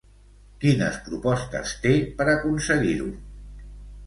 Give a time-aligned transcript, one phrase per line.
[0.63, 1.93] Quines propostes té
[2.23, 3.13] per aconseguir-ho?